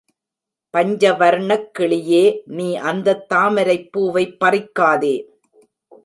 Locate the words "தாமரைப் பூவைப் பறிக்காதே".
3.33-5.15